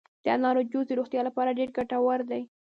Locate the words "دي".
2.29-2.41